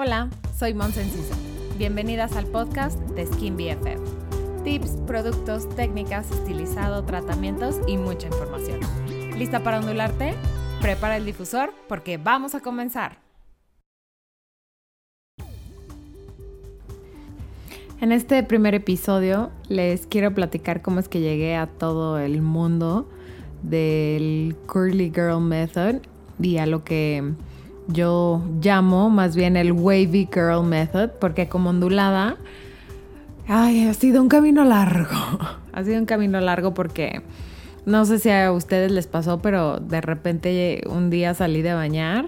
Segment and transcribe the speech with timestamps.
[0.00, 1.34] Hola, soy Monse Enciso.
[1.76, 4.62] Bienvenidas al podcast de Skin BFF.
[4.62, 8.78] Tips, productos, técnicas, estilizado, tratamientos y mucha información.
[9.36, 10.34] ¿Lista para ondularte?
[10.80, 13.18] Prepara el difusor porque vamos a comenzar.
[18.00, 23.08] En este primer episodio les quiero platicar cómo es que llegué a todo el mundo
[23.64, 26.02] del Curly Girl Method
[26.40, 27.34] y a lo que
[27.88, 32.36] yo llamo más bien el Wavy Girl Method, porque como ondulada,
[33.48, 35.16] ay, ha sido un camino largo.
[35.72, 37.22] ha sido un camino largo porque
[37.86, 42.26] no sé si a ustedes les pasó, pero de repente un día salí de bañar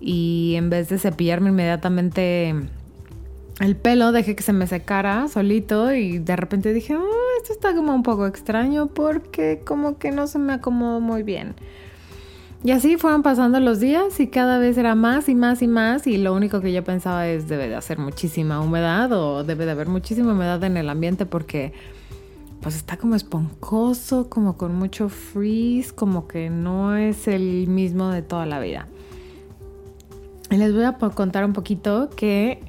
[0.00, 2.54] y en vez de cepillarme inmediatamente
[3.60, 7.08] el pelo, dejé que se me secara solito y de repente dije, oh,
[7.42, 11.54] esto está como un poco extraño porque como que no se me acomodó muy bien.
[12.62, 16.06] Y así fueron pasando los días y cada vez era más y más y más
[16.06, 19.70] y lo único que yo pensaba es debe de hacer muchísima humedad o debe de
[19.70, 21.72] haber muchísima humedad en el ambiente porque
[22.60, 28.20] pues está como esponjoso, como con mucho freeze, como que no es el mismo de
[28.20, 28.86] toda la vida.
[30.50, 32.60] Y les voy a contar un poquito que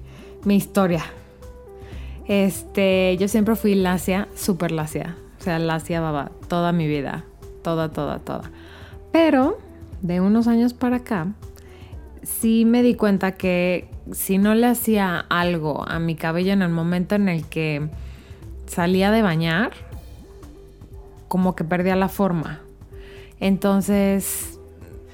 [0.46, 1.04] mi historia.
[2.28, 5.18] Este, yo siempre fui lacia, súper lacia.
[5.40, 7.26] O sea, lacia baba toda mi vida.
[7.64, 8.50] Toda, toda, toda.
[9.12, 9.58] Pero
[10.02, 11.28] de unos años para acá,
[12.24, 16.70] sí me di cuenta que si no le hacía algo a mi cabello en el
[16.70, 17.90] momento en el que
[18.66, 19.72] salía de bañar,
[21.28, 22.60] como que perdía la forma.
[23.40, 24.60] Entonces,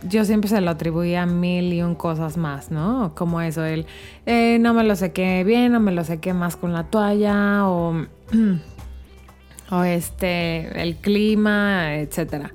[0.04, 3.14] yo siempre se lo atribuía a mil y un cosas más, ¿no?
[3.16, 3.86] Como eso, el
[4.26, 8.06] eh, no me lo sequé bien, no me lo sequé más con la toalla, o,
[9.72, 12.52] o este, el clima, etcétera.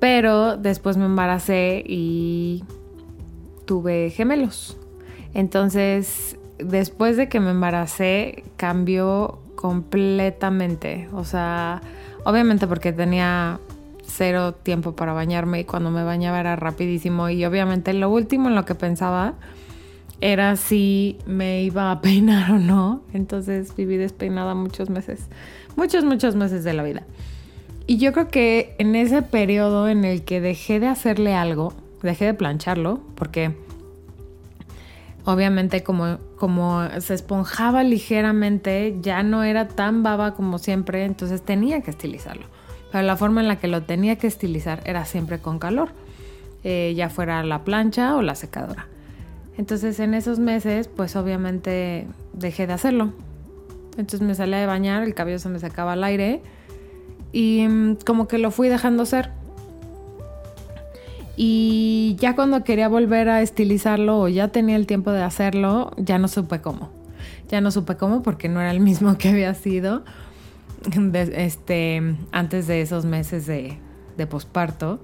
[0.00, 2.64] Pero después me embaracé y
[3.64, 4.76] tuve gemelos.
[5.34, 11.08] Entonces, después de que me embaracé, cambió completamente.
[11.12, 11.80] O sea,
[12.24, 13.58] obviamente porque tenía
[14.06, 18.54] cero tiempo para bañarme y cuando me bañaba era rapidísimo y obviamente lo último en
[18.54, 19.34] lo que pensaba
[20.20, 23.02] era si me iba a peinar o no.
[23.12, 25.26] Entonces viví despeinada muchos meses,
[25.76, 27.02] muchos, muchos meses de la vida.
[27.88, 31.72] Y yo creo que en ese periodo en el que dejé de hacerle algo,
[32.02, 33.56] dejé de plancharlo, porque
[35.24, 41.80] obviamente como, como se esponjaba ligeramente, ya no era tan baba como siempre, entonces tenía
[41.80, 42.44] que estilizarlo.
[42.92, 45.88] Pero la forma en la que lo tenía que estilizar era siempre con calor,
[46.64, 48.86] eh, ya fuera la plancha o la secadora.
[49.56, 53.14] Entonces en esos meses, pues obviamente dejé de hacerlo.
[53.92, 56.42] Entonces me salía de bañar, el cabello se me sacaba al aire
[57.32, 59.30] y mm, como que lo fui dejando ser.
[61.36, 66.18] Y ya cuando quería volver a estilizarlo o ya tenía el tiempo de hacerlo, ya
[66.18, 66.90] no supe cómo.
[67.48, 70.02] Ya no supe cómo porque no era el mismo que había sido
[71.14, 73.78] este, antes de esos meses de,
[74.16, 75.00] de posparto.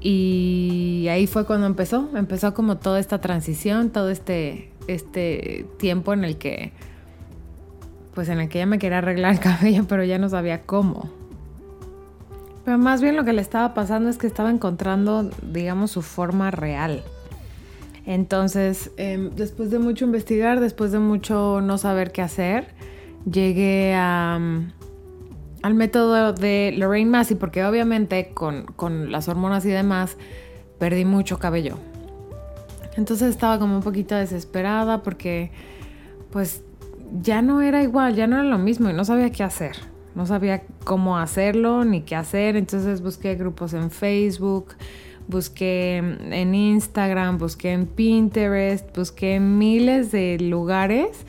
[0.00, 6.24] Y ahí fue cuando empezó, empezó como toda esta transición, todo este, este tiempo en
[6.24, 6.72] el que,
[8.14, 11.19] pues en el que ya me quería arreglar el cabello, pero ya no sabía cómo.
[12.64, 16.50] Pero más bien lo que le estaba pasando es que estaba encontrando, digamos, su forma
[16.50, 17.02] real.
[18.06, 22.68] Entonces, em, después de mucho investigar, después de mucho no saber qué hacer,
[23.30, 24.72] llegué a, mm,
[25.62, 30.16] al método de Lorraine Massey, porque obviamente con, con las hormonas y demás,
[30.78, 31.76] perdí mucho cabello.
[32.96, 35.52] Entonces estaba como un poquito desesperada porque
[36.30, 36.62] pues
[37.22, 39.76] ya no era igual, ya no era lo mismo y no sabía qué hacer.
[40.14, 44.74] No sabía cómo hacerlo ni qué hacer, entonces busqué grupos en Facebook,
[45.28, 51.26] busqué en Instagram, busqué en Pinterest, busqué en miles de lugares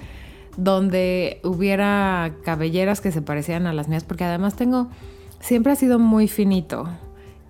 [0.58, 4.90] donde hubiera cabelleras que se parecieran a las mías, porque además tengo,
[5.40, 6.90] siempre ha sido muy finito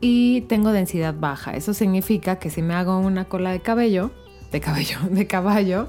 [0.01, 1.55] y tengo densidad baja.
[1.55, 4.11] Eso significa que si me hago una cola de cabello,
[4.51, 5.87] de cabello, de caballo,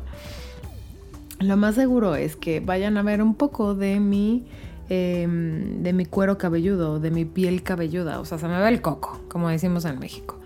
[1.40, 4.44] lo más seguro es que vayan a ver un poco de mi
[4.94, 8.20] Em, de mi cuero cabelludo, de mi piel cabelluda.
[8.20, 10.36] O sea, se me ve el coco, como decimos en México.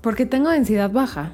[0.00, 1.30] Porque tengo densidad baja.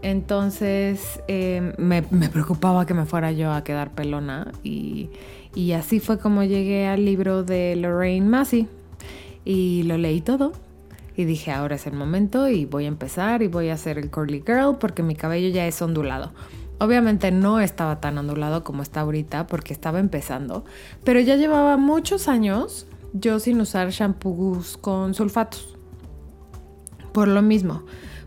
[0.00, 2.02] Entonces em, me,
[2.32, 4.50] preocupaba que me fuera yo a quedar pelona.
[4.64, 5.10] Y,
[5.54, 8.68] y así fue como llegué al libro de Lorraine Massey.
[9.44, 10.52] Y lo leí todo.
[11.14, 14.10] Y dije, ahora es el momento y voy a empezar y voy a hacer el
[14.10, 16.32] curly girl porque mi cabello ya es ondulado.
[16.82, 20.64] Obviamente no estaba tan ondulado como está ahorita porque estaba empezando,
[21.04, 25.78] pero ya llevaba muchos años yo sin usar shampoos con sulfatos.
[27.12, 27.84] Por lo mismo,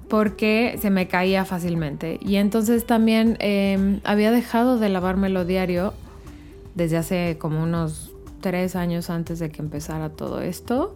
[0.08, 2.18] porque se me caía fácilmente.
[2.22, 5.94] Y entonces también em, había dejado de lavármelo diario
[6.76, 10.96] desde hace como unos tres años antes de que empezara todo esto.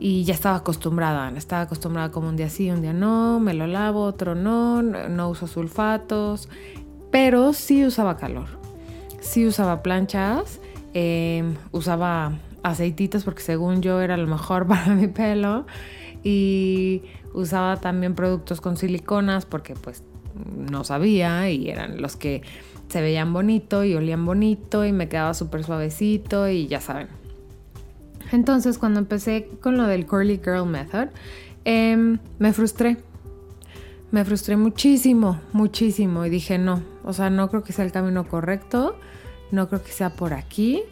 [0.00, 3.66] Y ya estaba acostumbrada, estaba acostumbrada como un día sí, un día no, me lo
[3.66, 6.48] lavo, otro no, no uso sulfatos,
[7.14, 8.48] pero sí usaba calor,
[9.20, 10.60] sí usaba planchas,
[10.94, 12.32] em, usaba
[12.64, 15.64] aceititos porque según yo era lo mejor para mi pelo
[16.24, 17.02] y
[17.32, 20.02] usaba también productos con siliconas porque pues
[20.56, 22.42] no sabía y eran los que
[22.88, 27.06] se veían bonito y olían bonito y me quedaba súper suavecito y ya saben.
[28.32, 31.10] Entonces cuando empecé con lo del Curly Girl Method,
[31.64, 32.96] em, me frustré.
[34.10, 38.28] Me frustré muchísimo, muchísimo y dije no, o sea, no creo que sea el camino
[38.28, 38.96] correcto,
[39.50, 40.82] no creo que sea por aquí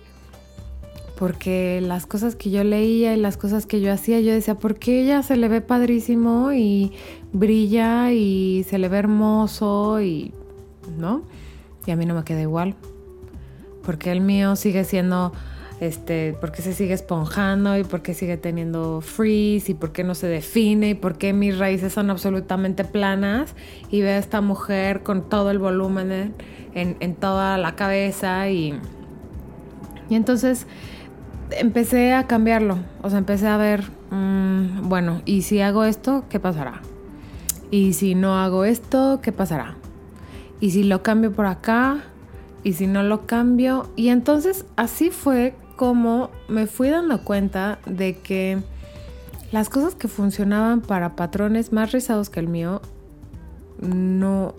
[1.22, 4.80] porque las cosas que yo leía y las cosas que yo hacía, yo decía, ¿por
[4.80, 6.94] qué ella se le ve padrísimo y
[7.32, 10.34] brilla y se le ve hermoso y,
[10.98, 11.22] ¿no?
[11.86, 12.74] Y a mí no me queda igual.
[13.84, 15.32] Porque el mío sigue siendo,
[15.82, 20.28] este, porque se sigue esponjando y porque sigue teniendo freeze y por qué no se
[20.28, 23.56] define y por qué mis raíces son absolutamente planas
[23.90, 26.34] y veo a esta mujer con todo el volumen
[26.74, 28.78] en, en toda la cabeza y...
[30.08, 30.68] Y entonces
[31.50, 32.78] empecé a cambiarlo.
[33.02, 36.80] O sea, empecé a ver, mm, bueno, ¿y si hago esto, qué pasará?
[37.72, 39.74] ¿Y si no hago esto, qué pasará?
[40.60, 42.04] ¿Y si lo cambio por acá?
[42.62, 43.90] ¿Y si no lo cambio?
[43.96, 48.62] Y entonces así fue como me fui dando cuenta de que
[49.50, 52.80] las cosas que funcionaban para patrones más rizados que el mío,
[53.80, 54.54] no,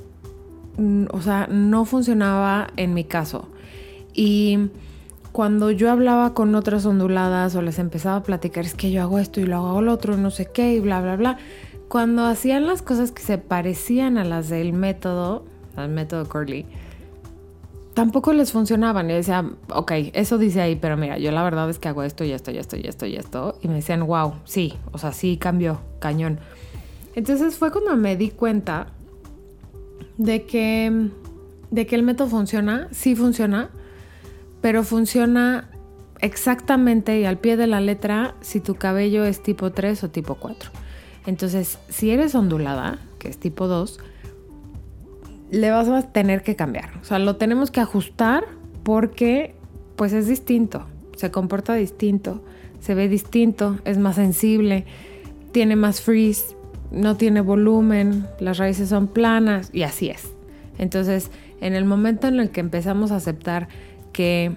[1.10, 3.48] o sea, no funcionaba en mi caso.
[4.14, 4.68] Y
[5.31, 9.18] cuando yo hablaba con otras onduladas o les empezaba a platicar, es que yo hago
[9.18, 11.38] esto y lo hago lo otro, no sé qué, y bla, bla, bla.
[11.88, 15.46] Cuando hacían las cosas que se parecían a las del método,
[15.78, 16.66] al método Curly,
[17.94, 19.10] tampoco les funcionaban.
[19.10, 22.24] Y decía, ok, eso dice ahí, pero mira, yo la verdad es que hago esto
[22.24, 23.57] y esto y esto y esto y esto.
[23.62, 26.40] Y me decían, wow, sí, o sea, sí cambió, cañón.
[27.16, 28.88] Entonces fue cuando me di cuenta
[30.18, 31.10] de que,
[31.72, 33.69] de que el método funciona, sí funciona
[34.63, 35.69] pero funciona
[36.22, 40.36] exactamente y al pie de la letra si tu cabello es tipo 3 o tipo
[40.36, 40.72] 4.
[41.25, 44.00] Entonces, si eres ondulada, que es tipo 2,
[45.53, 46.89] le vas a tener que cambiar.
[47.00, 48.44] O sea, lo tenemos que ajustar
[48.81, 49.53] porque
[49.95, 52.44] pues es distinto, se comporta distinto,
[52.79, 54.85] se ve distinto, es más sensible,
[55.51, 56.57] tiene más freeze,
[56.89, 60.33] no tiene volumen, las raíces son planas y así es.
[60.79, 61.29] Entonces,
[61.61, 63.67] en el momento en el que empezamos a aceptar
[64.11, 64.55] que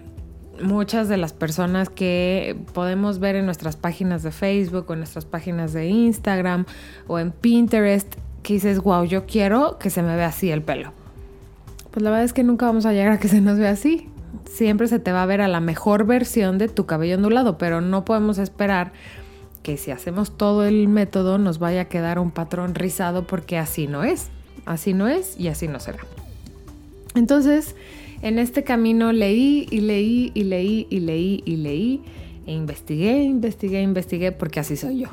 [0.63, 5.27] muchas de las personas que podemos ver en nuestras páginas de Facebook o en nuestras
[5.27, 6.65] páginas de Instagram
[7.07, 8.17] o en Pinterest,
[8.47, 10.93] que dices, wow, yo quiero que se me vea así el pelo.
[11.91, 14.09] Pues la verdad es que nunca vamos a llegar a que se nos vea así.
[14.49, 17.81] Siempre se te va a ver a la mejor versión de tu cabello ondulado, pero
[17.81, 18.93] no podemos esperar
[19.65, 23.89] que si hacemos todo el método nos vaya a quedar un patrón rizado porque así
[23.89, 24.29] no es.
[24.65, 25.99] Así no es y así no será.
[27.17, 27.75] Entonces,
[28.23, 32.01] en este camino leí y leí y leí y leí y leí
[32.47, 35.09] e investigué, investigué, investigué porque así soy yo.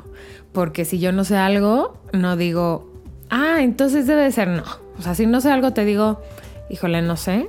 [0.52, 2.93] Porque si yo no sé algo, no digo,
[3.30, 4.64] ah, entonces debe ser no.
[4.98, 6.20] O sea, si no sé algo, te digo,
[6.70, 7.48] híjole, no sé.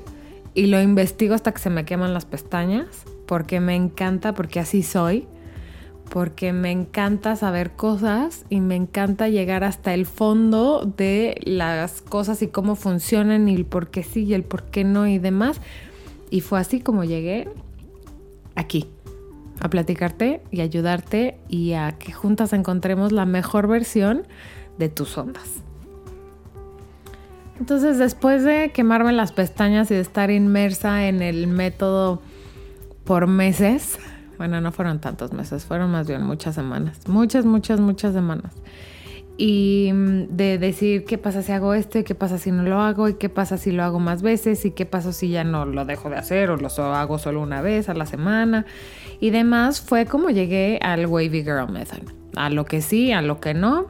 [0.54, 2.88] Y lo investigo hasta que se me queman las pestañas
[3.26, 5.28] porque me encanta, porque así soy
[6.10, 12.42] porque me encanta saber cosas y me encanta llegar hasta el fondo de las cosas
[12.42, 15.60] y cómo funcionan y el por qué sí y el por qué no y demás.
[16.30, 17.50] Y fue así como llegué
[18.56, 18.90] aquí,
[19.60, 24.28] a platicarte y ayudarte y a que juntas encontremos la mejor versión
[24.78, 25.65] de tus ondas.
[27.60, 32.22] Entonces, después de quemarme las pestañas y de estar inmersa en el método
[33.06, 33.98] por meses,
[34.38, 37.08] bueno, no fueron tantos meses, fueron más bien muchas semanas.
[37.08, 38.54] Muchas, muchas, muchas semanas.
[39.38, 42.80] Y mm, de decir qué pasa si hago esto y qué pasa si no lo
[42.80, 45.66] hago y qué pasa si lo hago más veces y qué pasa si ya no
[45.66, 48.66] lo dejo de hacer o lo hago solo una vez a la semana
[49.20, 52.04] y demás, fue como llegué al Wavy Girl Method.
[52.36, 53.88] A lo que sí, a lo que no,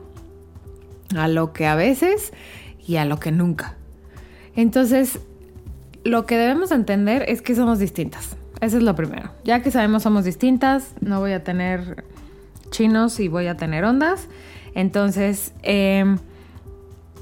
[1.16, 2.32] a lo que a veces
[2.88, 3.76] y a lo que nunca.
[4.56, 5.20] Entonces,
[6.04, 8.38] lo que debemos entender es que somos distintas.
[8.62, 9.32] Eso es lo primero.
[9.44, 12.06] Ya que sabemos somos distintas, no voy a tener
[12.70, 14.28] chinos y voy a tener ondas.
[14.76, 16.18] Entonces, em,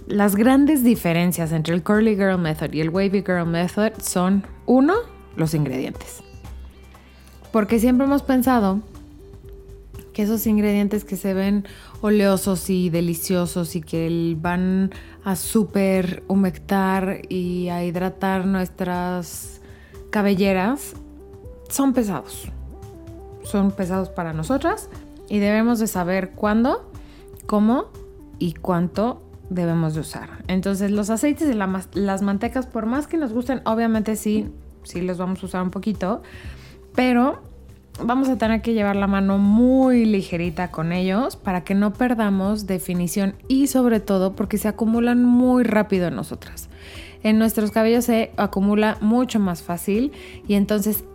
[0.08, 4.96] las grandes diferencias entre el Curly Girl Method y el Wavy Girl Method son, uno,
[5.36, 6.22] los ingredientes.
[7.52, 8.82] Porque siempre hemos pensado
[10.14, 11.66] que esos ingredientes que se ven
[12.02, 14.92] oleosos y deliciosos y que van
[15.24, 19.62] a super humectar y a hidratar nuestras
[20.12, 20.94] cabelleras
[21.70, 22.50] son pesados.
[23.44, 24.90] Son pesados para nosotras
[25.28, 26.90] y debemos de saber cuándo,
[27.46, 27.88] cómo
[28.40, 30.44] y cuánto debemos de usar.
[30.48, 34.50] Entonces los aceites y las mantecas, por más que nos gusten, obviamente sí,
[34.84, 36.22] sí los vamos a usar un poquito,
[36.96, 37.42] pero
[38.02, 42.66] vamos a tener que llevar la mano muy ligerita con ellos para que no perdamos
[42.66, 46.70] definición y sobre todo porque se acumulan muy rápido en nosotras.
[47.24, 50.12] En nuestros cabellos se acumula mucho más fácil
[50.48, 51.06] y entonces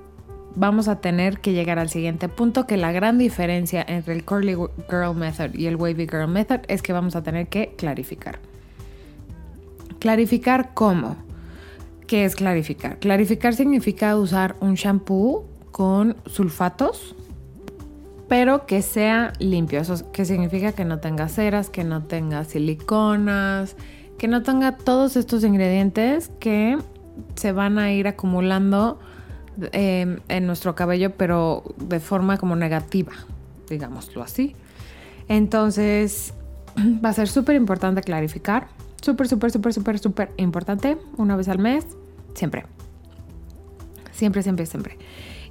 [0.54, 4.56] vamos a tener que llegar al siguiente punto que la gran diferencia entre el Curly
[4.88, 8.38] Girl Method y el Wavy Girl Method es que vamos a tener que clarificar.
[9.98, 11.16] ¿Clarificar cómo?
[12.06, 12.98] ¿Qué es clarificar?
[12.98, 17.14] Clarificar significa usar un shampoo con sulfatos,
[18.28, 19.80] pero que sea limpio.
[19.80, 23.76] Eso que significa que no tenga ceras, que no tenga siliconas,
[24.18, 26.78] que no tenga todos estos ingredientes que
[27.34, 28.98] se van a ir acumulando
[29.72, 33.12] em, en nuestro cabello, pero de forma como negativa,
[33.68, 34.54] digámoslo así.
[35.28, 36.34] Entonces,
[37.04, 38.68] va a ser súper importante clarificar.
[39.00, 40.98] Súper, súper, súper, súper, súper importante.
[41.16, 41.86] Una vez al mes,
[42.34, 42.66] siempre.
[44.10, 44.98] Siempre, siempre, siempre.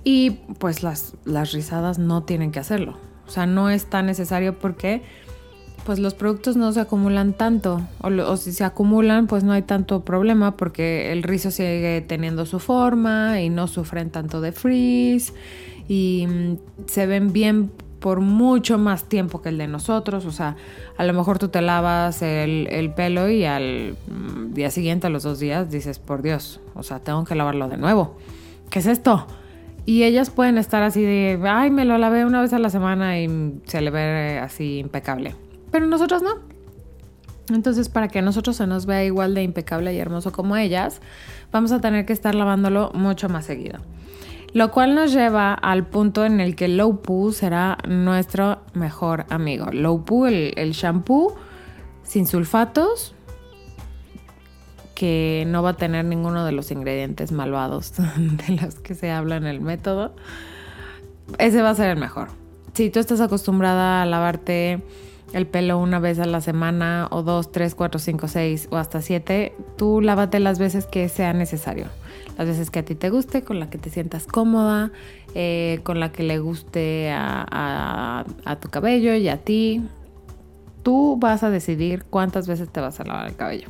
[0.10, 2.98] Y pues las, las rizadas no tienen que hacerlo.
[3.28, 5.02] O sea, no es tan necesario porque
[5.86, 7.82] pues los productos no se acumulan tanto.
[8.00, 12.60] O, si se acumulan, pues no hay tanto problema porque el rizo sigue teniendo su
[12.60, 15.34] forma y no sufren tanto de frizz.
[15.90, 20.26] Y mm, se ven bien por mucho más tiempo que el de nosotros.
[20.26, 20.56] O sea,
[20.96, 25.10] a lo mejor tú te lavas el, el, pelo y al mm, día siguiente, a
[25.10, 28.16] los dos días, dices, por Dios, o sea, tengo que lavarlo de nuevo.
[28.70, 29.28] ¿Qué es esto?
[29.88, 33.22] Y ellas pueden estar así de, ay, me lo lavé una vez a la semana
[33.22, 35.34] y se le ve así impecable.
[35.72, 36.32] Pero nosotros no.
[37.50, 41.00] Entonces, para que a nosotros se nos vea igual de impecable y hermoso como ellas,
[41.54, 43.80] vamos a tener que estar lavándolo mucho más seguido.
[44.52, 49.68] Lo cual nos lleva al punto en el que Low Poo será nuestro mejor amigo.
[49.72, 51.34] Low Poo, el, el shampoo
[52.04, 53.16] sin sulfatos,
[54.98, 59.36] que no va a tener ninguno de los ingredientes malvados de los que se habla
[59.36, 60.16] en el método,
[61.38, 62.30] ese va a ser el mejor.
[62.74, 64.82] Si tú estás acostumbrada a lavarte
[65.34, 69.04] el pelo una vez a la semana o dos, tres, cuatro, cinco, seis o hasta
[69.04, 71.86] siete, tú lávate las veces que sea necesario.
[72.40, 74.90] Las veces que a ti te guste, con la que te sientas cómoda,
[75.36, 79.84] eh, con la que le guste a, a tu cabello y a ti.
[80.82, 83.70] Tú vas a decidir cuántas veces te vas a lavar el cabello.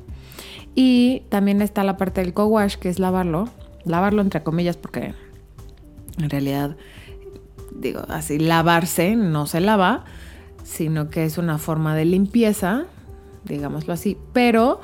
[0.79, 3.50] Y también está la parte del co-wash, que es lavarlo.
[3.84, 5.15] Lavarlo entre comillas, porque
[6.22, 6.77] en realidad,
[7.72, 10.05] digo así, lavarse no se lava,
[10.63, 12.86] sino que es una forma de limpieza,
[13.43, 14.19] digámoslo así.
[14.34, 14.79] Pero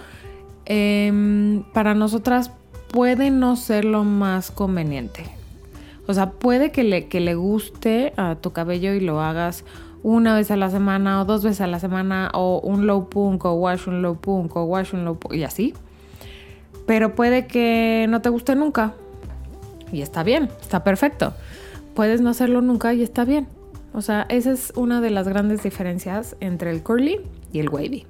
[0.66, 2.50] em, para nosotras
[2.90, 5.26] puede no ser lo más conveniente.
[6.08, 9.64] O sea, puede que le, que le guste a tu cabello y lo hagas
[10.04, 13.46] una vez a la semana o dos veces a la semana o un low punk
[13.46, 15.74] o wash un low punk o wash un low punk y así.
[16.86, 18.94] Pero puede que no te guste nunca
[19.92, 21.34] y está bien, está perfecto.
[21.96, 23.48] Puedes no hacerlo nunca y está bien.
[23.94, 28.06] O sea, esa es una de las grandes diferencias entre el curly y el wavy.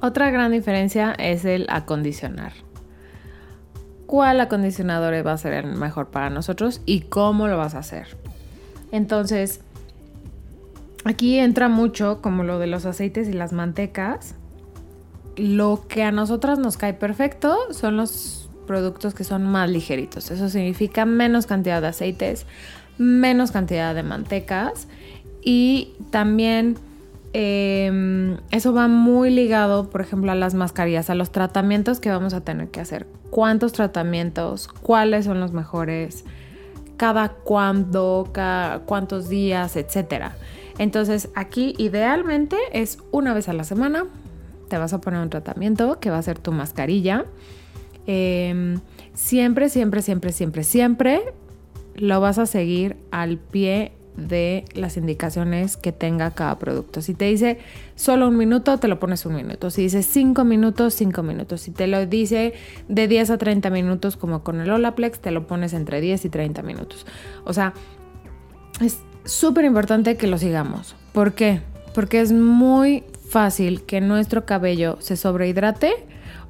[0.00, 2.52] Otra gran diferencia es el acondicionar.
[4.06, 8.16] ¿Cuál acondicionador va a ser el mejor para nosotros y cómo lo vas a hacer?
[8.92, 9.60] Entonces,
[11.04, 14.34] Aquí entra mucho como lo de los aceites y las mantecas.
[15.36, 20.30] Lo que a nosotras nos cae perfecto son los productos que son más ligeritos.
[20.30, 22.46] Eso significa menos cantidad de aceites,
[22.96, 24.88] menos cantidad de mantecas
[25.42, 26.78] y también
[27.34, 32.32] em, eso va muy ligado, por ejemplo, a las mascarillas, a los tratamientos que vamos
[32.32, 33.06] a tener que hacer.
[33.30, 34.68] ¿Cuántos tratamientos?
[34.68, 36.24] ¿Cuáles son los mejores?
[36.96, 38.30] ¿Cada cuándo?
[38.32, 39.76] Cada, ¿Cuántos días?
[39.76, 40.36] Etcétera.
[40.78, 44.06] Entonces aquí idealmente es una vez a la semana,
[44.68, 47.26] te vas a poner un tratamiento que va a ser tu mascarilla.
[48.06, 48.80] Em,
[49.14, 51.22] siempre, siempre, siempre, siempre, siempre
[51.94, 57.02] lo vas a seguir al pie de las indicaciones que tenga cada producto.
[57.02, 57.58] Si te dice
[57.96, 59.70] solo un minuto, te lo pones un minuto.
[59.70, 61.62] Si dice cinco minutos, cinco minutos.
[61.62, 62.54] Si te lo dice
[62.88, 66.28] de 10 a 30 minutos, como con el Olaplex, te lo pones entre 10 y
[66.28, 67.06] 30 minutos.
[67.44, 67.74] O sea,
[68.80, 70.96] es súper importante que lo sigamos.
[71.12, 71.60] ¿Por qué?
[71.94, 75.92] Porque es muy fácil que nuestro cabello se sobrehidrate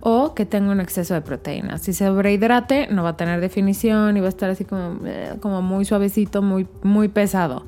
[0.01, 1.81] o que tenga un exceso de proteínas.
[1.83, 5.35] Si se sobrehidrate, no va a tener definición y va a estar así como, eh,
[5.63, 7.67] muy suavecito, muy, muy pesado.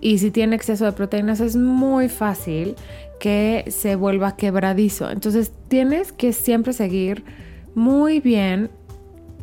[0.00, 2.76] Y si tiene exceso de proteínas es muy fácil
[3.20, 5.10] que se vuelva quebradizo.
[5.10, 7.24] Entonces tienes que siempre seguir
[7.74, 8.70] muy bien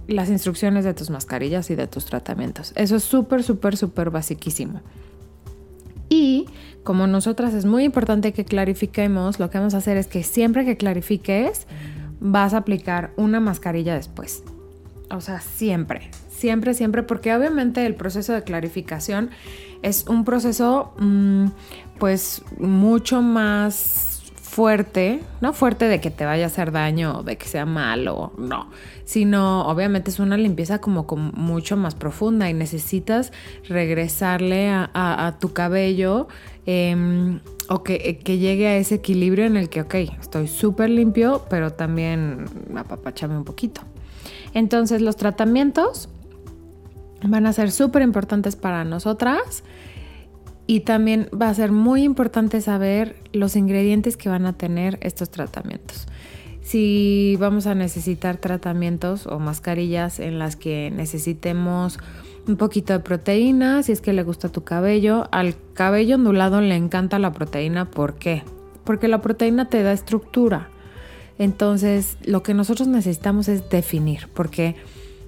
[0.08, 2.74] las instrucciones de tus mascarillas y de tus tratamientos.
[2.76, 4.82] Eso es súper, súper, súper basiquísimo.
[6.10, 6.48] Y
[6.84, 10.66] como nosotras es muy importante que clarifiquemos, lo que vamos a hacer es que siempre
[10.66, 11.68] que clarifiques,
[12.20, 14.44] vas a aplicar una mascarilla después.
[15.12, 19.30] O sea, siempre, siempre, siempre, porque obviamente el proceso de clarificación
[19.82, 21.48] es un proceso mm,
[22.00, 24.15] pues mucho más
[24.56, 28.32] fuerte, no fuerte de que te vaya a hacer daño o de que sea malo,
[28.38, 28.70] no,
[29.04, 33.34] sino obviamente es una limpieza como, mucho más profunda y necesitas
[33.68, 36.30] regresarle a, tu cabello
[36.66, 41.44] em, o que, que, llegue a ese equilibrio en el que, ok, estoy súper limpio,
[41.50, 42.46] pero también
[42.78, 43.82] apapachame un poquito.
[44.54, 46.08] Entonces los tratamientos
[47.24, 49.66] van a ser súper importantes para nosotras
[50.68, 55.30] y también va a ser muy importante saber los ingredientes que van a tener estos
[55.30, 56.08] tratamientos.
[56.62, 62.00] Si vamos a necesitar tratamientos o mascarillas en las que necesitemos
[62.48, 65.28] un poquito de proteína, si es que le gusta tu cabello.
[65.32, 67.86] Al cabello ondulado le encanta la proteína.
[67.86, 68.44] ¿Por qué?
[68.84, 70.70] Porque la proteína te da estructura.
[71.38, 74.76] Entonces, lo que nosotros necesitamos es definir, porque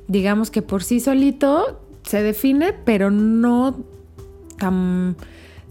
[0.07, 3.83] digamos que por sí solito se define, pero no
[4.57, 5.15] tan,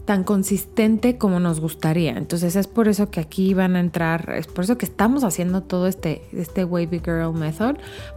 [0.05, 2.17] tan consistente como nos gustaría.
[2.17, 5.63] Entonces es por eso que aquí van a entrar, es por eso que estamos haciendo
[5.63, 7.75] todo este, este Wavy Girl Method,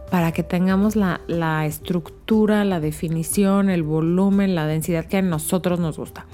[0.09, 5.79] para que tengamos la, la estructura, la definición, el volumen, la densidad que a nosotros
[5.79, 6.25] nos gusta.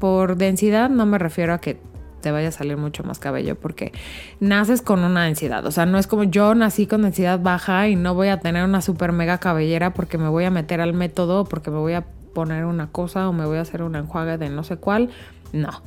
[0.00, 1.78] Por densidad no me refiero a que
[2.24, 3.92] te vaya a salir mucho más cabello porque
[4.40, 5.66] naces con una densidad.
[5.66, 8.64] O sea, no es como yo nací con densidad baja y no voy a tener
[8.64, 12.06] una super mega cabellera porque me voy a meter al método, porque me voy a
[12.34, 15.10] poner una cosa o me voy a hacer una enjuague de no sé cuál.
[15.52, 15.82] No.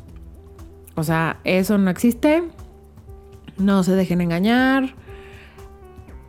[0.96, 2.44] O sea, eso no existe.
[3.58, 4.96] No se dejen engañar.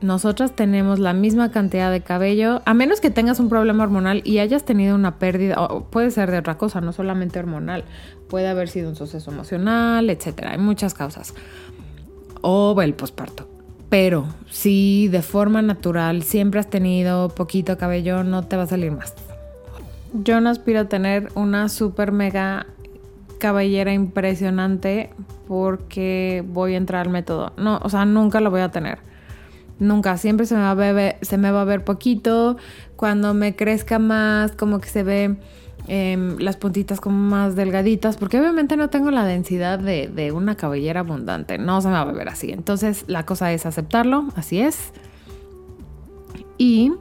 [0.00, 4.38] Nosotras tenemos la misma cantidad de cabello, a menos que tengas un problema hormonal y
[4.38, 7.85] hayas tenido una pérdida, o puede ser de otra cosa, no solamente hormonal,
[8.28, 10.52] puede haber sido un suceso emocional, etcétera.
[10.52, 11.35] Hay muchas causas.
[12.42, 13.48] O el posparto.
[13.88, 18.92] Pero si de forma natural siempre has tenido poquito cabello, no te va a salir
[18.92, 19.14] más.
[20.12, 22.66] Yo no aspiro a tener una super mega
[23.38, 25.11] cabellera impresionante
[25.47, 27.53] porque voy a entrar al método.
[27.57, 28.99] No, o sea, nunca lo voy a tener.
[29.79, 32.57] Nunca, siempre se me va a ver, se me va a ver poquito.
[32.97, 35.37] Cuando me crezca más, como que se ve
[35.87, 40.57] em, las puntitas como más delgaditas, porque obviamente no tengo la densidad de, de una
[40.57, 41.59] cabellera abundante.
[41.59, 42.51] No se me va a ver así.
[42.51, 44.92] Entonces la cosa es aceptarlo, así es.
[46.59, 46.92] Y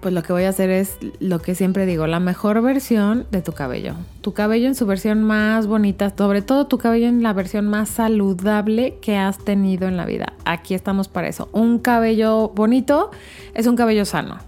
[0.00, 3.42] pues lo que voy a hacer es lo que siempre digo, la mejor versión de
[3.42, 3.94] tu cabello.
[4.20, 7.88] Tu cabello en su versión más bonita, sobre todo tu cabello en la versión más
[7.88, 10.32] saludable que has tenido en la vida.
[10.44, 11.48] Aquí estamos para eso.
[11.52, 13.10] Un cabello bonito
[13.54, 14.38] es un cabello sano.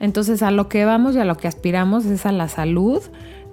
[0.00, 3.02] Entonces a lo que vamos y a lo que aspiramos es a la salud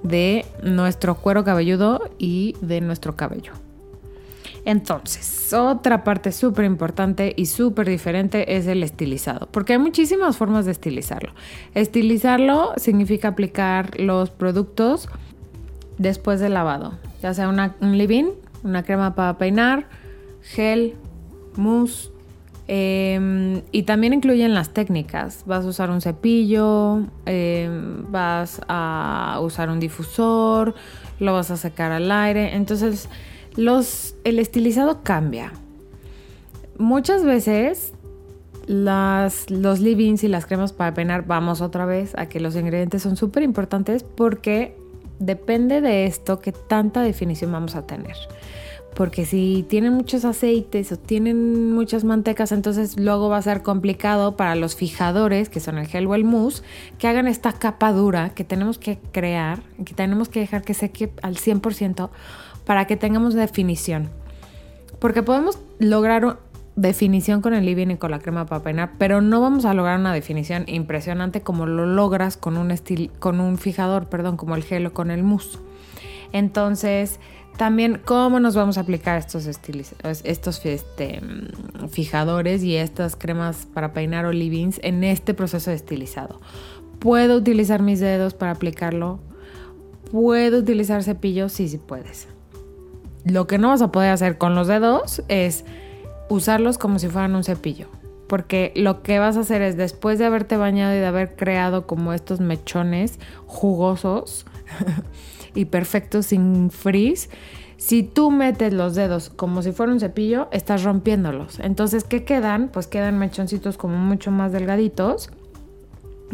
[0.01, 3.53] de nuestro cuero cabelludo y de nuestro cabello.
[4.65, 10.65] Entonces, otra parte súper importante y súper diferente es el estilizado, porque hay muchísimas formas
[10.65, 11.33] de estilizarlo.
[11.73, 15.09] Estilizarlo significa aplicar los productos
[15.97, 18.29] después del lavado, ya sea un leave-in,
[18.63, 19.85] una crema para peinar,
[20.41, 20.95] gel,
[21.57, 22.11] mousse,
[22.67, 25.43] em, y también incluyen las técnicas.
[25.45, 30.73] Vas a usar un cepillo, em, vas a usar un difusor,
[31.19, 32.55] lo vas a secar al aire.
[32.55, 33.09] Entonces,
[33.55, 35.53] los, el estilizado cambia.
[36.77, 37.93] Muchas veces
[38.67, 43.17] los leave y las cremas para peinar, vamos otra vez a que los ingredientes son
[43.17, 44.77] súper importantes porque
[45.19, 48.15] depende de esto que tanta definición vamos a tener.
[48.95, 54.37] Porque si tienen muchos aceites o tienen muchas mantecas, entonces luego va a ser complicado
[54.37, 56.61] para los fijadores, que son el gel o el mousse,
[56.99, 61.11] que hagan esta capa dura que tenemos que crear, que tenemos que dejar que seque
[61.23, 62.11] al 100%
[62.65, 64.09] para que tengamos definición.
[64.99, 66.37] Porque podemos lograr
[66.75, 69.99] definición con el living y con la crema para peinar, pero no vamos a lograr
[69.99, 72.73] una definición impresionante como lo logras con un,
[73.19, 75.59] con un fijador, perdón, como el gel o con el mousse.
[76.31, 77.19] Entonces,
[77.57, 81.21] también cómo nos vamos a aplicar estos, estos este,
[81.89, 86.41] fijadores y estas cremas para peinar o leave en este proceso de estilizado.
[86.97, 89.19] ¿Puedo utilizar mis dedos para aplicarlo?
[90.11, 91.51] ¿Puedo utilizar cepillos?
[91.51, 92.27] Sí, sí puedes.
[93.25, 95.65] Lo que no vas a poder hacer con los dedos es
[96.29, 97.87] usarlos como si fueran un cepillo.
[98.27, 101.85] Porque lo que vas a hacer es después de haberte bañado y de haber creado
[101.85, 104.45] como estos mechones jugosos,
[105.55, 107.29] y perfectos sin frizz,
[107.77, 111.59] si tú metes los dedos como si fuera un cepillo, estás rompiéndolos.
[111.59, 112.69] Entonces, ¿qué quedan?
[112.69, 115.29] Pues quedan mechoncitos como mucho más delgaditos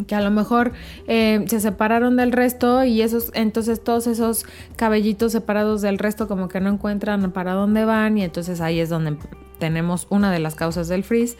[0.08, 0.72] que a lo mejor
[1.08, 6.48] eh, se separaron del resto y esos, entonces todos esos cabellitos separados del resto como
[6.48, 9.18] que no encuentran para dónde van y entonces ahí es donde
[9.60, 11.36] tenemos una de las causas del frizz.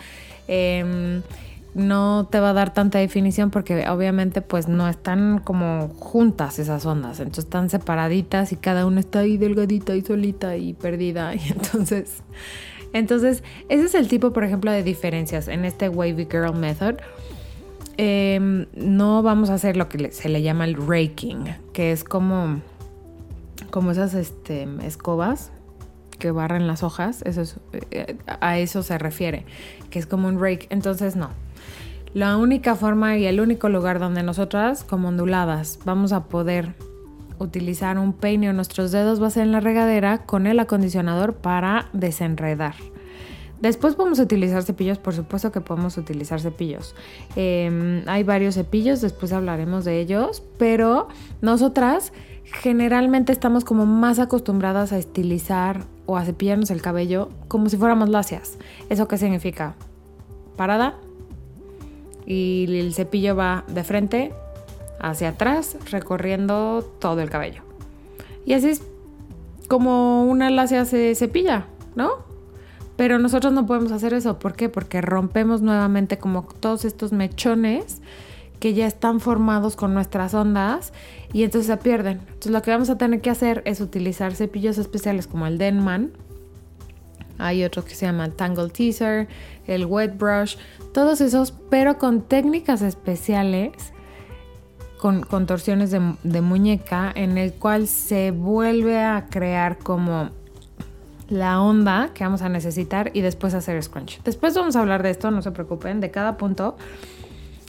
[0.48, 1.22] Em,
[1.76, 6.86] no te va a dar tanta definición porque obviamente pues no están como juntas esas
[6.86, 11.34] ondas, entonces están separaditas y cada una está ahí delgadita y solita y perdida.
[11.39, 12.24] Y entonces
[12.91, 16.95] entonces ese es el tipo por ejemplo de diferencias en este wavy girl method
[18.01, 22.62] Em, no vamos a hacer lo que se le llama el raking, que es como,
[23.71, 25.51] como esas este, escobas
[26.17, 27.59] que barran las hojas, eso
[27.91, 29.45] eh, a eso se refiere,
[29.89, 30.67] que es como un rake.
[30.69, 31.31] Entonces no.
[32.13, 36.75] La única forma y el único lugar donde nosotras, como onduladas, vamos a poder
[37.38, 41.33] utilizar un peine o nuestros dedos va a ser en la regadera con el acondicionador
[41.33, 42.75] para desenredar.
[43.62, 46.95] Después podemos utilizar cepillos, por supuesto que podemos utilizar cepillos.
[47.36, 51.10] Em, hay varios cepillos, después hablaremos de ellos, pero
[51.41, 52.13] nosotras
[52.45, 58.10] generalmente estamos como más acostumbradas a estilizar o a cepillarnos el cabello como si fuéramos
[58.10, 58.58] lacias.
[58.89, 59.76] ¿Eso qué significa?
[60.56, 60.95] Parada
[62.26, 64.32] y el cepillo va de frente
[65.00, 67.63] hacia atrás recorriendo todo el cabello.
[68.45, 68.82] Y así es
[69.67, 72.28] como una lacia se cepilla, ¿no?
[72.99, 74.39] Pero nosotros no podemos hacer eso.
[74.39, 74.67] ¿Por qué?
[74.67, 78.01] Porque rompemos nuevamente como todos estos mechones
[78.59, 80.91] que ya están formados con nuestras ondas
[81.31, 82.19] y entonces se pierden.
[82.19, 86.12] Entonces lo que vamos a tener que hacer es utilizar cepillos especiales como el Denman.
[87.38, 89.29] Hay otro que se llama el Tangle Teaser,
[89.65, 90.57] el Wet Brush,
[90.93, 93.93] todos esos, pero con técnicas especiales,
[94.97, 100.31] con contorsiones de, de muñeca, en el cual se vuelve a crear como
[101.29, 104.21] la onda que vamos a necesitar y después hacer scrunch.
[104.23, 106.75] Después vamos a hablar de esto, no se preocupen, de cada punto.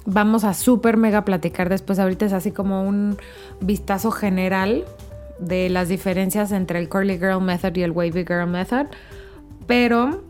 [0.06, 1.98] Vamos a súper mega platicar después.
[1.98, 3.18] Ahorita es así como un
[3.60, 4.84] vistazo general
[5.38, 8.86] de las diferencias entre el Curly Girl Method y el Wavy Girl Method.
[9.66, 10.22] Pero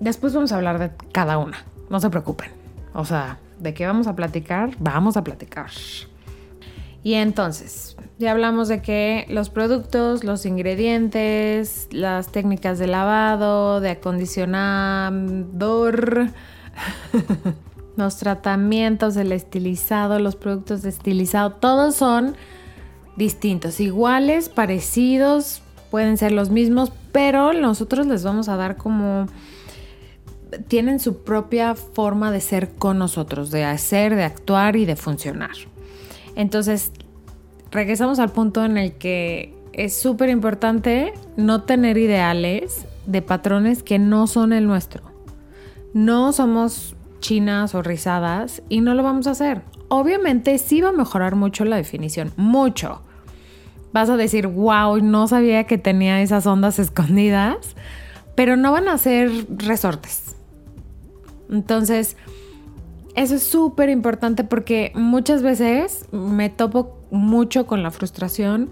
[0.00, 1.64] después vamos a hablar de cada una.
[1.88, 2.50] No se preocupen.
[2.92, 4.70] O sea, ¿de qué vamos a platicar?
[4.78, 5.70] Vamos a platicar.
[7.06, 13.90] Y entonces, ya hablamos de que los productos, los ingredientes, las técnicas de lavado, de
[13.90, 16.30] acondicionador,
[17.96, 22.34] los tratamientos, el estilizado, los productos de estilizado, todos son
[23.16, 29.26] distintos, iguales, parecidos, pueden ser los mismos, pero nosotros les vamos a dar como
[30.66, 35.52] tienen su propia forma de ser con nosotros, de hacer, de actuar y de funcionar.
[36.36, 36.92] Entonces,
[37.70, 43.98] regresamos al punto en el que es súper importante no tener ideales de patrones que
[43.98, 45.02] no son el nuestro.
[45.92, 49.62] No somos chinas o rizadas y no lo vamos a hacer.
[49.88, 53.02] Obviamente sí va a mejorar mucho la definición, mucho.
[53.92, 57.76] Vas a decir, wow, no sabía que tenía esas ondas escondidas,
[58.34, 60.36] pero no van a ser resortes.
[61.50, 62.16] Entonces,
[63.16, 68.70] eso es súper importante porque muchas veces me topo mucho con la frustración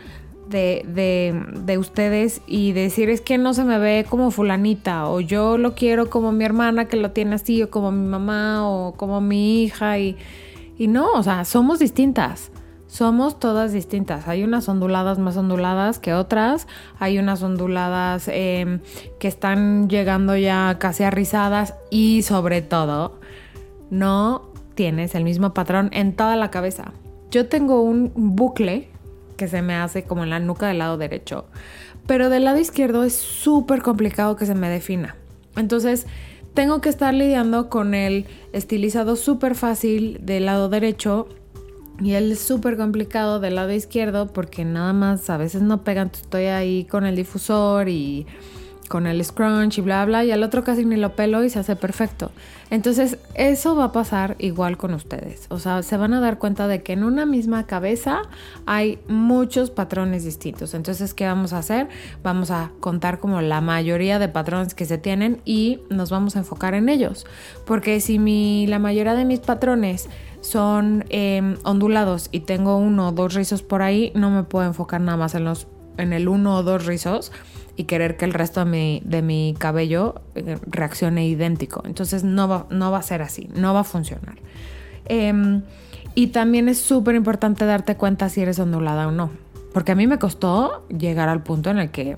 [0.48, 5.74] de, ustedes y decir es que no se me ve como fulanita o yo lo
[5.74, 9.62] quiero como mi hermana que lo tiene así o como mi mamá o como mi
[9.62, 10.16] hija y,
[10.76, 12.50] y no, o sea, somos distintas.
[12.86, 14.28] Somos todas distintas.
[14.28, 16.68] Hay unas onduladas más onduladas que otras.
[17.00, 18.78] Hay unas onduladas em,
[19.18, 21.74] que están llegando ya casi a rizadas.
[21.90, 23.18] Y sobre todo,
[23.94, 24.42] no
[24.74, 26.92] tienes el mismo patrón en toda la cabeza.
[27.30, 28.88] Yo tengo un bucle
[29.36, 31.46] que se me hace como en la nuca del lado derecho,
[32.06, 35.16] pero del lado izquierdo es súper complicado que se me defina.
[35.56, 36.06] Entonces,
[36.54, 41.28] tengo que estar lidiando con el estilizado súper fácil del lado derecho
[42.00, 46.10] y el súper complicado del lado izquierdo porque nada más a veces no pegan.
[46.12, 48.26] Estoy ahí con el difusor y
[48.94, 51.58] con el scrunch y bla bla y al otro casi ni lo pelo y se
[51.58, 52.30] hace perfecto.
[52.70, 55.46] Entonces eso va a pasar igual con ustedes.
[55.48, 58.22] O sea, se van a dar cuenta de que en una misma cabeza
[58.66, 60.74] hay muchos patrones distintos.
[60.74, 61.88] Entonces, ¿qué vamos a hacer?
[62.22, 66.38] Vamos a contar como la mayoría de patrones que se tienen y nos vamos a
[66.38, 67.26] enfocar en ellos.
[67.66, 70.08] Porque si mi, la mayoría de mis patrones
[70.40, 75.00] son em, ondulados y tengo uno o dos rizos por ahí, no me puedo enfocar
[75.00, 77.30] nada más en los en el uno o dos rizos
[77.76, 81.82] y querer que el resto de mi, de mi cabello eh, reaccione idéntico.
[81.84, 84.36] Entonces no va, no va a ser así, no va a funcionar.
[85.06, 85.62] Em,
[86.14, 89.30] y también es súper importante darte cuenta si eres ondulada o no.
[89.72, 92.16] Porque a mí me costó llegar al punto en el que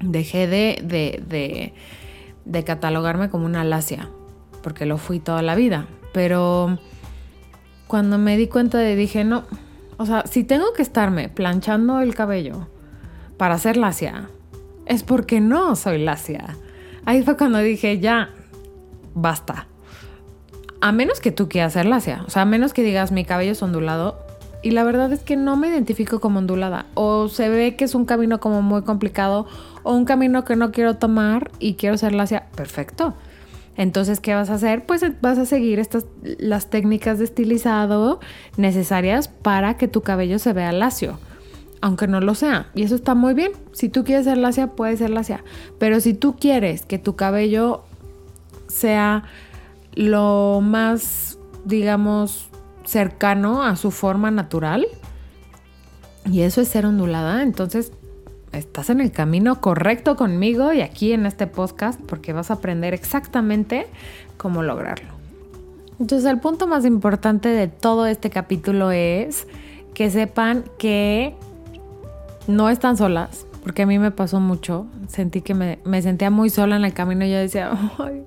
[0.00, 1.74] dejé de, de,
[2.46, 4.08] de, catalogarme como una lacia,
[4.62, 5.86] porque lo fui toda la vida.
[6.14, 6.78] Pero
[7.86, 9.44] cuando me di cuenta de dije, no,
[9.98, 12.68] o sea, si tengo que estarme planchando el cabello
[13.36, 14.30] para ser lacia,
[14.86, 16.56] es porque no soy lacia.
[17.04, 18.30] Ahí fue cuando dije, ya,
[19.14, 19.66] basta.
[20.80, 23.52] A menos que tú quieras ser lacia, o sea, a menos que digas mi cabello
[23.52, 24.18] es ondulado.
[24.64, 26.86] Y la verdad es que no me identifico como ondulada.
[26.94, 29.46] O se ve que es un camino como muy complicado
[29.82, 32.46] o un camino que no quiero tomar y quiero ser lacia.
[32.54, 33.14] Perfecto.
[33.76, 34.84] Entonces, ¿qué vas a hacer?
[34.84, 38.20] Pues vas a seguir estas las técnicas de estilizado
[38.56, 41.18] necesarias para que tu cabello se vea lacio,
[41.82, 42.70] aunque no lo sea.
[42.74, 43.52] Y eso está muy bien.
[43.72, 45.44] Si tú quieres ser lacia, puedes ser lacia.
[45.78, 47.82] Pero si tú quieres que tu cabello
[48.68, 49.24] sea
[49.94, 52.48] lo más, digamos,
[52.84, 54.86] cercano a su forma natural,
[56.30, 57.92] y eso es ser ondulada, entonces
[58.52, 62.94] estás en el camino correcto conmigo y aquí en este podcast porque vas a aprender
[62.94, 63.88] exactamente
[64.36, 65.08] cómo lograrlo.
[65.98, 69.48] Entonces el punto más importante de todo este capítulo es
[69.94, 71.34] que sepan que
[72.46, 76.76] no están solas, porque a mí me pasó mucho, sentí que me, sentía muy sola
[76.76, 78.22] en el camino y yo decía, Ay,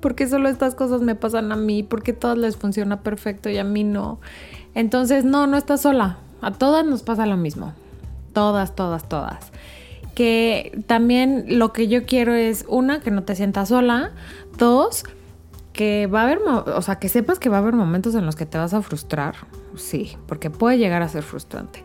[0.00, 1.82] ¿por qué solo estas cosas me pasan a mí?
[1.82, 4.20] ¿Por qué todas les funciona perfecto y a mí no?
[4.74, 7.74] Entonces, no, no estás sola, a todas nos pasa lo mismo
[8.32, 9.52] todas, todas, todas.
[10.14, 14.12] Que también lo que yo quiero es, una, que no te sientas sola,
[14.58, 15.04] dos,
[15.72, 18.36] que va a haber, o sea, que sepas que va a haber momentos en los
[18.36, 19.34] que te vas a frustrar,
[19.76, 21.82] sí, porque puede llegar a ser frustrante.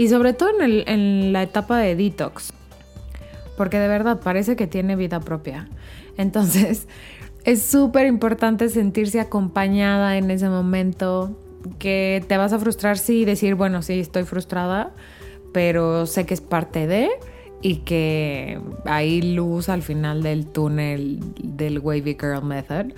[0.00, 2.54] Y sobre todo en, la etapa de detox,
[3.58, 5.68] porque de verdad parece que tiene vida propia.
[6.16, 6.88] Entonces,
[7.44, 11.38] es súper importante sentirse acompañada en ese momento,
[11.78, 14.94] que te vas a frustrar, sí, y decir, bueno, sí, estoy frustrada,
[15.52, 17.10] pero sé que es parte de
[17.60, 22.94] y que hay luz al final del túnel del Wavy Girl Method.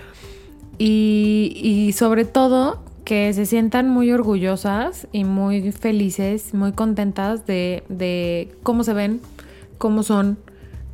[0.78, 8.54] Y, sobre todo que se sientan muy orgullosas y muy felices, muy contentas de, de
[8.62, 9.20] cómo se ven,
[9.78, 10.38] cómo son,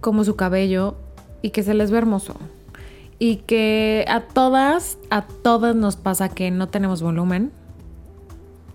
[0.01, 0.97] cómo su cabello
[1.43, 2.35] y que se les ve hermoso.
[3.19, 7.51] Y que a todas, a todas nos pasa que no tenemos volumen.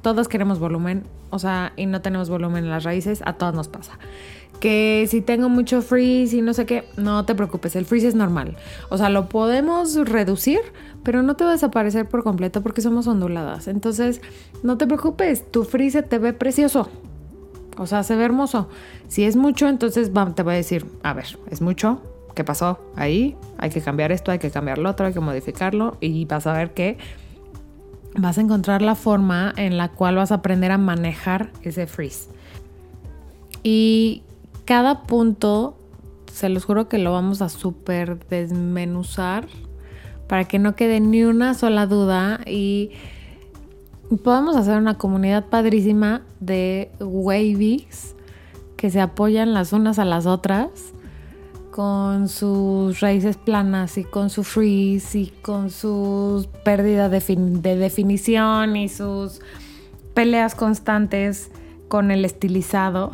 [0.01, 3.67] Todas queremos volumen o sea, y no tenemos volumen en las raíces, a todas nos
[3.67, 3.93] pasa.
[4.59, 8.13] Que si tengo mucho freeze y no sé qué, no te preocupes, el freeze es
[8.13, 8.55] normal.
[8.89, 10.59] O sea, lo podemos reducir,
[11.03, 13.67] pero no te va a desaparecer por completo porque somos onduladas.
[13.67, 14.21] Entonces,
[14.63, 16.89] no te preocupes, tu freeze te ve precioso.
[17.77, 18.69] O sea, se ve hermoso.
[19.07, 22.01] Si es mucho, entonces te voy a decir, a ver, es mucho,
[22.35, 23.35] ¿qué pasó ahí?
[23.57, 26.53] Hay que cambiar esto, hay que cambiar lo otro, hay que modificarlo y vas a
[26.53, 26.97] ver que
[28.15, 32.29] vas a encontrar la forma en la cual vas a aprender a manejar ese freeze.
[33.63, 34.23] Y
[34.65, 35.77] cada punto,
[36.31, 39.47] se los juro que lo vamos a súper desmenuzar
[40.27, 42.91] para que no quede ni una sola duda y
[44.23, 48.15] podamos hacer una comunidad padrísima de wavies
[48.77, 50.69] que se apoyan las unas a las otras
[51.71, 58.89] con sus raíces planas y con su freeze y con sus pérdidas de, definición y
[58.89, 59.41] sus
[60.13, 61.49] peleas constantes
[61.87, 63.11] con el estilizado.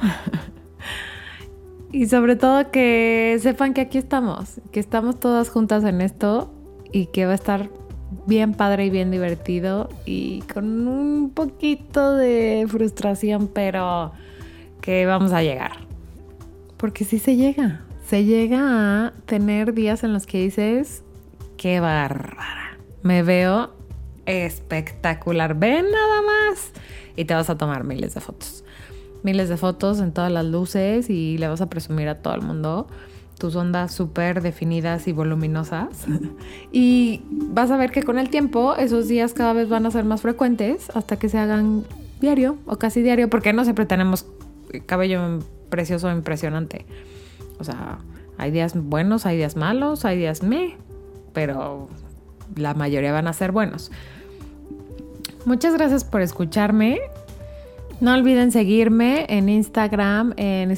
[1.94, 6.52] y sobre todo que sepan que aquí estamos, que estamos todas juntas en esto
[6.92, 7.70] y que va a estar
[8.26, 14.12] bien padre y bien divertido y con un poquito de frustración, pero
[14.82, 15.88] que vamos a llegar.
[16.78, 21.04] Porque sí se llega se llega a tener días en los que dices,
[21.58, 23.70] qué bárbara, me veo
[24.26, 26.72] espectacular, ven nada más.
[27.16, 28.64] Y te vas a tomar miles de fotos.
[29.22, 32.42] Miles de fotos en todas las luces y le vas a presumir a todo el
[32.42, 32.88] mundo
[33.40, 36.06] tus ondas súper definidas y voluminosas.
[36.72, 40.06] y vas a ver que con el tiempo esos días cada vez van a ser
[40.06, 41.86] más frecuentes hasta que se hagan
[42.22, 44.28] diario o casi diario, porque no siempre tenemos
[44.86, 46.86] cabello precioso, impresionante.
[47.60, 47.98] O sea,
[48.38, 50.78] hay días buenos, hay días malos, hay días me,
[51.34, 51.90] pero
[52.56, 53.92] la mayoría van a ser buenos.
[55.46, 57.00] Muchas gracias por escucharme.
[58.02, 60.72] No olviden seguirme en Instagram en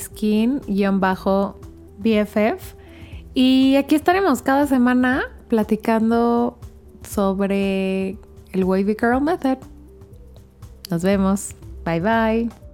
[2.02, 2.76] skin-bff.
[3.34, 6.58] Y aquí estaremos cada semana platicando
[7.08, 8.18] sobre
[8.52, 9.58] el Wavy Girl Method.
[10.90, 11.56] Nos vemos.
[11.86, 12.71] Bye bye.